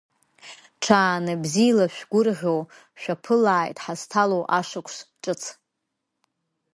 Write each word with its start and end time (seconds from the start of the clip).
Ҽаанбзиала 0.83 1.85
шәгәырӷьо 1.95 2.57
шәаԥылааит 3.01 3.77
ҳазҭалоу 3.83 4.43
Ашықәс 4.57 4.97
Ҿыц! 5.23 5.41